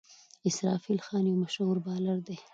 [0.49, 2.37] اسرافیل خان یو مشهور بالر دئ.